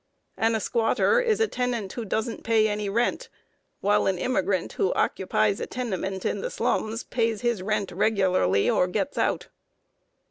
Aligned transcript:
And 0.35 0.55
a 0.55 0.59
squatter 0.59 1.19
is 1.21 1.39
a 1.39 1.47
tenant 1.47 1.93
who 1.93 2.05
doesn't 2.05 2.43
pay 2.43 2.67
any 2.67 2.89
rent, 2.89 3.29
while 3.81 4.07
an 4.07 4.17
immigrant 4.17 4.73
who 4.73 4.91
occupies 4.93 5.59
a 5.59 5.67
tenement 5.67 6.25
in 6.25 6.41
the 6.41 6.49
slums 6.49 7.03
pays 7.03 7.41
his 7.41 7.61
rent 7.61 7.91
regularly 7.91 8.67
or 8.67 8.87
gets 8.87 9.19
out. 9.19 9.49